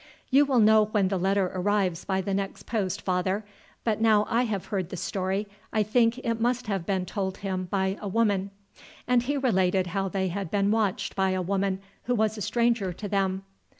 "You 0.31 0.45
will 0.45 0.57
know 0.59 0.85
when 0.85 1.09
the 1.09 1.19
letter 1.19 1.51
arrives 1.53 2.05
by 2.05 2.21
the 2.21 2.33
next 2.33 2.63
post, 2.65 3.03
father. 3.03 3.45
But 3.83 4.01
now 4.01 4.25
I 4.27 4.45
have 4.45 4.65
heard 4.65 4.89
the 4.89 4.97
story, 4.97 5.47
I 5.71 5.83
think 5.83 6.17
it 6.17 6.41
must 6.41 6.65
have 6.65 6.87
been 6.87 7.05
told 7.05 7.37
him 7.45 7.65
by 7.65 7.99
a 8.01 8.07
woman;" 8.07 8.49
and 9.07 9.21
he 9.21 9.37
related 9.37 9.85
how 9.93 10.07
they 10.09 10.29
had 10.29 10.49
been 10.49 10.71
watched 10.71 11.15
by 11.15 11.29
a 11.33 11.41
woman 11.43 11.81
who 12.05 12.15
was 12.15 12.35
a 12.35 12.41
stranger 12.41 12.91
to 12.91 13.07
them. 13.07 13.43